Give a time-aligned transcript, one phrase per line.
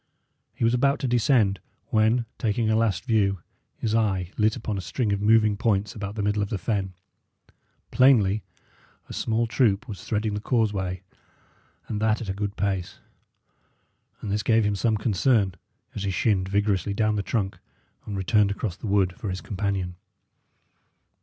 [0.55, 3.37] He was about to descend, when, taking a last view,
[3.77, 6.95] his eye lit upon a string of moving points about the middle of the fen.
[7.91, 8.41] Plainly
[9.07, 11.03] a small troop was threading the causeway,
[11.87, 12.97] and that at a good pace;
[14.21, 15.53] and this gave him some concern
[15.93, 17.59] as he shinned vigorously down the trunk
[18.07, 19.97] and returned across the wood for his companion.